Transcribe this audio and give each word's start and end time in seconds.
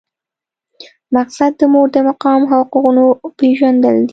مقصد 1.15 1.51
د 1.59 1.61
مور 1.73 1.87
د 1.95 1.97
مقام 2.09 2.41
او 2.43 2.49
حقونو 2.61 3.05
پېژندل 3.39 3.97
دي. 4.07 4.09